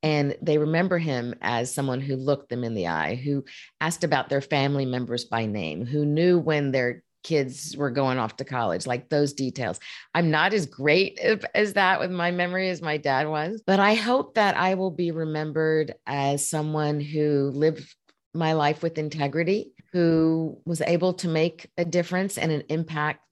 [0.02, 3.44] And they remember him as someone who looked them in the eye, who
[3.80, 8.36] asked about their family members by name, who knew when their kids were going off
[8.36, 9.80] to college, like those details.
[10.14, 11.18] I'm not as great
[11.54, 14.90] as that with my memory as my dad was, but I hope that I will
[14.90, 17.94] be remembered as someone who lived
[18.34, 23.24] my life with integrity, who was able to make a difference and an impact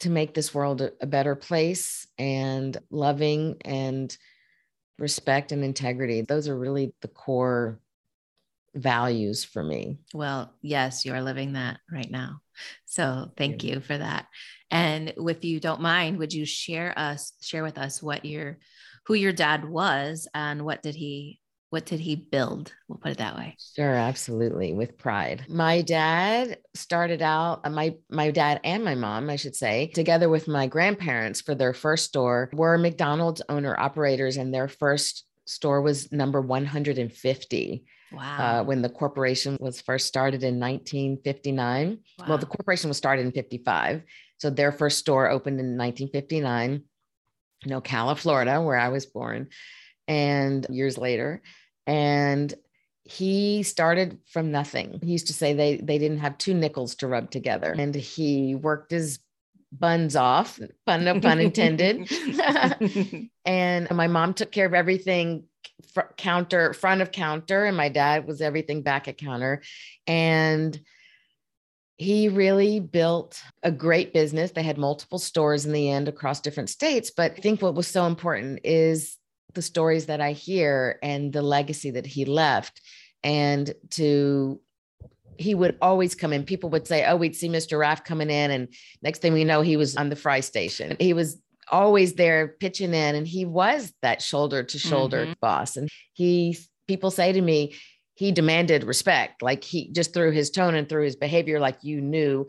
[0.00, 4.16] to make this world a better place and loving and
[4.98, 6.22] respect and integrity.
[6.22, 7.80] Those are really the core
[8.74, 9.98] values for me.
[10.14, 12.40] Well, yes, you are living that right now.
[12.84, 13.74] So thank yeah.
[13.74, 14.26] you for that.
[14.70, 18.58] And if you don't mind, would you share us share with us what your
[19.06, 22.72] who your dad was and what did he what did he build?
[22.88, 23.56] We'll put it that way.
[23.74, 25.44] Sure, absolutely, with pride.
[25.48, 30.28] My dad started out uh, my my dad and my mom, I should say, together
[30.28, 35.82] with my grandparents for their first store were McDonald's owner operators and their first store
[35.82, 37.84] was number 150.
[38.12, 38.38] Wow.
[38.38, 41.98] Uh, when the corporation was first started in 1959.
[42.20, 42.26] Wow.
[42.28, 44.02] Well, the corporation was started in 55.
[44.38, 46.84] So their first store opened in 1959
[47.64, 49.48] in Ocala, Florida, where I was born
[50.08, 51.42] and years later.
[51.86, 52.52] And
[53.04, 54.98] he started from nothing.
[55.02, 57.74] He used to say they they didn't have two nickels to rub together.
[57.76, 59.20] And he worked his
[59.72, 62.10] buns off, pun no pun intended.
[63.44, 65.44] and my mom took care of everything
[65.92, 69.62] fr- counter, front of counter, and my dad was everything back at counter.
[70.06, 70.78] And
[71.98, 74.50] he really built a great business.
[74.50, 77.10] They had multiple stores in the end across different states.
[77.10, 79.15] But I think what was so important is
[79.56, 82.80] the stories that I hear and the legacy that he left.
[83.24, 84.60] And to
[85.38, 86.44] he would always come in.
[86.44, 87.78] People would say, Oh, we'd see Mr.
[87.78, 88.50] Raff coming in.
[88.50, 88.68] And
[89.02, 90.96] next thing we know, he was on the fry station.
[91.00, 91.38] He was
[91.70, 95.32] always there pitching in, and he was that shoulder to shoulder mm-hmm.
[95.40, 95.76] boss.
[95.76, 97.74] And he, people say to me,
[98.14, 102.00] he demanded respect, like he just through his tone and through his behavior, like you
[102.00, 102.46] knew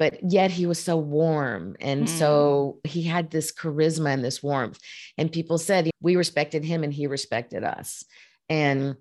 [0.00, 1.76] but yet he was so warm.
[1.78, 2.08] And mm.
[2.08, 4.80] so he had this charisma and this warmth.
[5.18, 8.02] And people said we respected him and he respected us.
[8.48, 8.96] And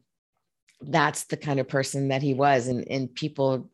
[0.81, 2.67] that's the kind of person that he was.
[2.67, 3.71] And, and people,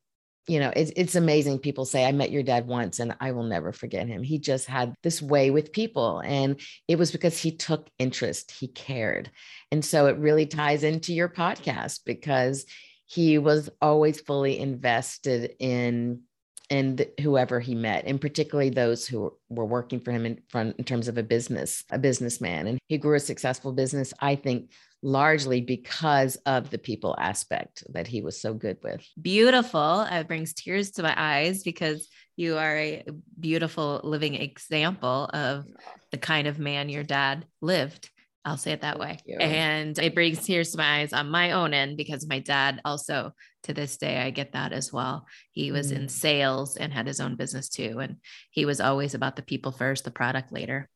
[0.47, 1.57] you know, it's, it's amazing.
[1.57, 4.21] People say, I met your dad once and I will never forget him.
[4.21, 6.19] He just had this way with people.
[6.19, 9.31] And it was because he took interest, he cared.
[9.71, 12.67] And so it really ties into your podcast because
[13.07, 16.21] he was always fully invested in
[16.69, 20.83] and whoever he met, and particularly those who were working for him in, front, in
[20.83, 22.67] terms of a business, a businessman.
[22.67, 24.71] And he grew a successful business, I think,
[25.03, 29.05] largely because of the people aspect that he was so good with.
[29.21, 30.01] Beautiful.
[30.01, 33.03] It brings tears to my eyes because you are a
[33.39, 35.65] beautiful living example of
[36.11, 38.09] the kind of man your dad lived.
[38.43, 39.17] I'll say it that way.
[39.39, 43.31] And it brings tears to my eyes on my own end because my dad also,
[43.65, 45.27] to this day, I get that as well.
[45.51, 45.97] He was mm.
[45.97, 47.99] in sales and had his own business too.
[47.99, 48.17] And
[48.49, 50.89] he was always about the people first, the product later.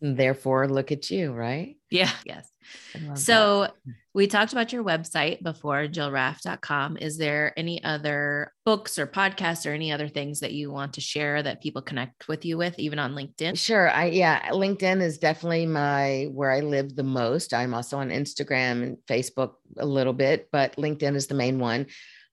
[0.00, 1.76] Therefore, look at you, right?
[1.90, 2.10] Yeah.
[2.24, 2.50] Yes.
[3.14, 3.74] So that.
[4.12, 6.96] we talked about your website before, jillraff.com.
[6.98, 11.00] Is there any other books or podcasts or any other things that you want to
[11.00, 13.56] share that people connect with you with, even on LinkedIn?
[13.58, 13.88] Sure.
[13.90, 17.54] I yeah, LinkedIn is definitely my where I live the most.
[17.54, 21.86] I'm also on Instagram and Facebook a little bit, but LinkedIn is the main one.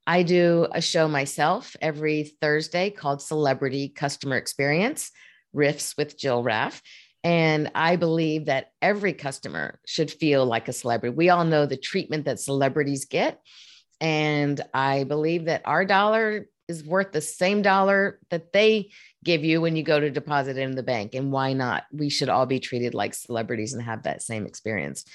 [0.06, 5.12] I do a show myself every Thursday called Celebrity Customer Experience
[5.56, 6.82] Riffs with Jill Raff.
[7.24, 11.16] And I believe that every customer should feel like a celebrity.
[11.16, 13.40] We all know the treatment that celebrities get.
[14.02, 18.92] And I believe that our dollar is worth the same dollar that they
[19.24, 21.14] give you when you go to deposit in the bank.
[21.14, 21.84] And why not?
[21.92, 25.06] We should all be treated like celebrities and have that same experience.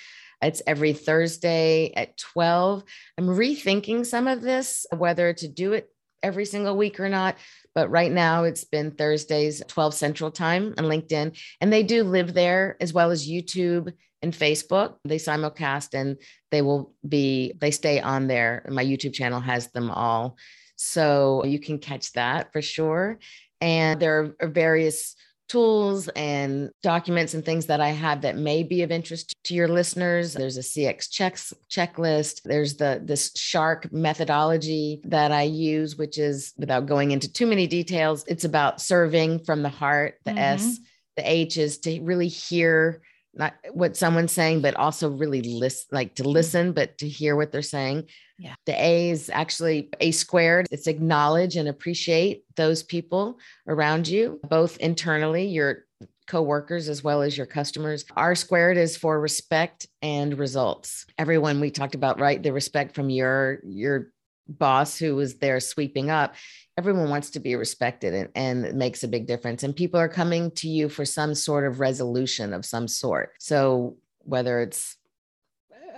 [0.41, 2.85] It's every Thursday at 12.
[3.19, 5.91] I'm rethinking some of this, whether to do it
[6.23, 7.37] every single week or not.
[7.79, 11.39] But right now it's been Thursdays, 12 Central Time on LinkedIn.
[11.61, 14.97] And they do live there as well as YouTube and Facebook.
[15.05, 16.17] They simulcast and
[16.51, 18.67] they will be, they stay on there.
[18.69, 20.39] My YouTube channel has them all.
[20.75, 23.21] So you can catch that for sure.
[23.61, 25.15] And there are various
[25.49, 29.69] tools and documents and things that I have that may be of interest to your
[29.69, 30.35] listeners.
[30.35, 32.43] There's a CX checks checklist.
[32.43, 37.67] There's the this shark methodology that I use, which is without going into too many
[37.67, 40.17] details, it's about serving from the heart.
[40.25, 40.39] The mm-hmm.
[40.39, 40.79] S,
[41.17, 43.03] the H is to really hear
[43.35, 46.33] not what someone's saying, but also really listen, like to mm-hmm.
[46.33, 48.09] listen, but to hear what they're saying.
[48.39, 48.55] Yeah.
[48.67, 50.69] The A is actually A squared.
[50.71, 55.85] It's acknowledge and appreciate those people around you, both internally, your
[56.29, 58.05] coworkers as well as your customers.
[58.17, 61.07] R squared is for respect and results.
[61.19, 62.41] Everyone we talked about, right?
[62.41, 64.13] The respect from your your
[64.49, 66.35] boss who was there sweeping up
[66.79, 70.09] everyone wants to be respected and, and it makes a big difference and people are
[70.09, 74.97] coming to you for some sort of resolution of some sort so whether it's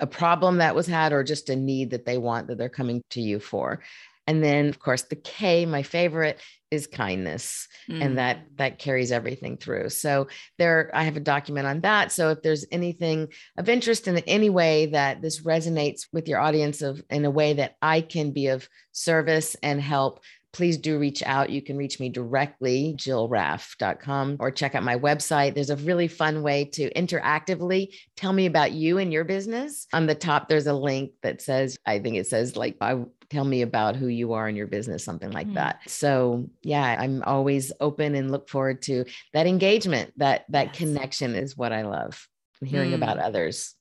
[0.00, 3.02] a problem that was had or just a need that they want that they're coming
[3.10, 3.80] to you for
[4.26, 6.40] and then of course the k my favorite
[6.70, 8.02] is kindness mm.
[8.02, 8.56] and that mm.
[8.56, 10.28] that carries everything through so
[10.58, 14.48] there i have a document on that so if there's anything of interest in any
[14.48, 18.46] way that this resonates with your audience of in a way that i can be
[18.46, 20.20] of service and help
[20.52, 21.50] please do reach out.
[21.50, 25.54] You can reach me directly, jillraff.com, or check out my website.
[25.54, 29.86] There's a really fun way to interactively tell me about you and your business.
[29.92, 33.44] On the top, there's a link that says, I think it says, like, I tell
[33.44, 35.54] me about who you are in your business, something like mm-hmm.
[35.54, 35.80] that.
[35.86, 40.12] So yeah, I'm always open and look forward to that engagement.
[40.16, 40.76] That that yes.
[40.76, 42.26] connection is what I love.
[42.62, 42.96] Hearing mm.
[42.96, 43.74] about others.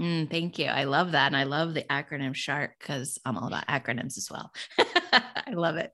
[0.00, 0.66] Mm, thank you.
[0.66, 1.26] I love that.
[1.26, 4.52] And I love the acronym SHARK because I'm all about acronyms as well.
[5.12, 5.92] I love it.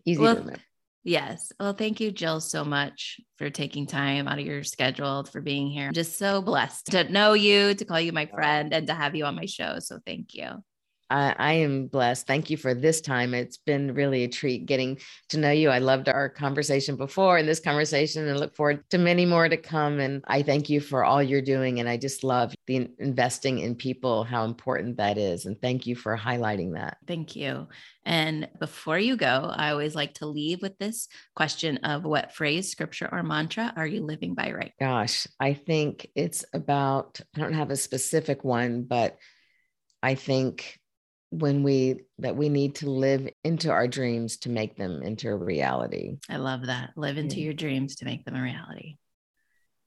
[0.04, 0.60] Easy well, to remember.
[1.02, 1.52] Yes.
[1.60, 5.70] Well, thank you, Jill, so much for taking time out of your schedule for being
[5.70, 5.88] here.
[5.88, 9.14] I'm just so blessed to know you, to call you my friend, and to have
[9.14, 9.78] you on my show.
[9.78, 10.48] So thank you.
[11.10, 12.26] I, I, am blessed.
[12.26, 13.34] Thank you for this time.
[13.34, 14.98] It's been really a treat getting
[15.28, 15.70] to know you.
[15.70, 19.56] I loved our conversation before and this conversation and look forward to many more to
[19.56, 20.00] come.
[20.00, 21.78] And I thank you for all you're doing.
[21.78, 25.46] And I just love the investing in people, how important that is.
[25.46, 26.98] And thank you for highlighting that.
[27.06, 27.68] Thank you.
[28.04, 32.70] And before you go, I always like to leave with this question of what phrase,
[32.70, 34.72] scripture, or mantra are you living by right?
[34.78, 39.18] Gosh, I think it's about, I don't have a specific one, but
[40.02, 40.78] I think
[41.30, 45.36] when we that we need to live into our dreams to make them into a
[45.36, 46.18] reality.
[46.28, 46.90] I love that.
[46.96, 47.44] Live into yeah.
[47.46, 48.96] your dreams to make them a reality.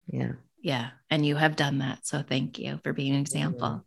[0.08, 0.34] Yeah.
[0.62, 0.90] Yeah.
[1.10, 2.06] And you have done that.
[2.06, 3.86] So thank you for being an example.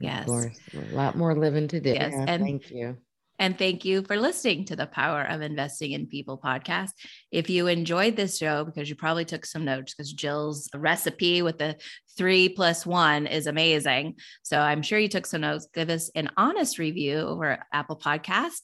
[0.00, 0.28] Yes.
[0.28, 1.90] A lot more living to do.
[1.90, 2.12] Yes.
[2.12, 2.96] Yeah, and thank you.
[3.40, 6.90] And thank you for listening to the Power of Investing in People podcast.
[7.32, 11.56] If you enjoyed this show, because you probably took some notes, because Jill's recipe with
[11.56, 11.78] the
[12.18, 14.16] three plus one is amazing.
[14.42, 15.68] So I'm sure you took some notes.
[15.72, 18.60] Give us an honest review over Apple Podcast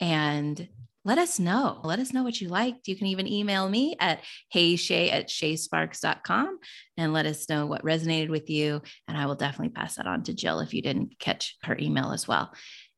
[0.00, 0.68] and
[1.04, 1.80] let us know.
[1.84, 2.88] Let us know what you liked.
[2.88, 4.22] You can even email me at
[4.52, 6.58] heysha at shasparks.com
[6.96, 8.82] and let us know what resonated with you.
[9.06, 12.10] And I will definitely pass that on to Jill if you didn't catch her email
[12.10, 12.50] as well.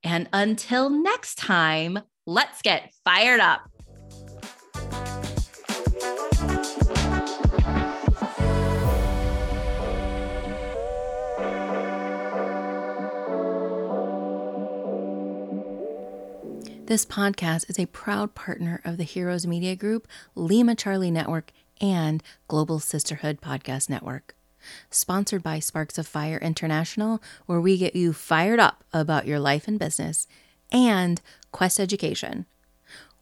[0.04, 3.68] And until next time, let's get fired up.
[16.86, 22.22] This podcast is a proud partner of the Heroes Media Group, Lima Charlie Network, and
[22.48, 24.34] Global Sisterhood Podcast Network
[24.90, 29.68] sponsored by Sparks of Fire International, where we get you fired up about your life
[29.68, 30.26] and business,
[30.70, 31.20] and
[31.52, 32.46] Quest Education.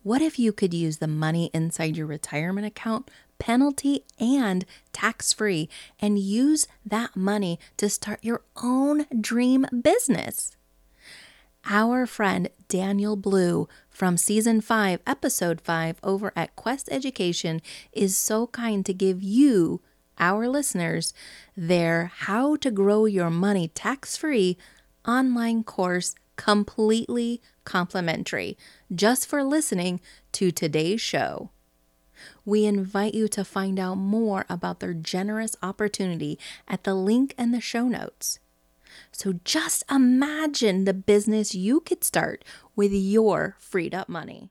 [0.03, 5.69] What if you could use the money inside your retirement account, penalty and tax free,
[5.99, 10.57] and use that money to start your own dream business?
[11.69, 17.61] Our friend Daniel Blue from season 5, episode 5 over at Quest Education
[17.93, 19.81] is so kind to give you
[20.19, 21.13] our listeners
[21.57, 24.57] their How to Grow Your Money Tax Free
[25.07, 28.57] online course completely complimentary
[28.95, 30.01] just for listening
[30.33, 31.51] to today's show.
[32.45, 37.53] We invite you to find out more about their generous opportunity at the link in
[37.53, 38.39] the show notes.
[39.13, 42.45] So just imagine the business you could start
[42.75, 44.51] with your freed up money.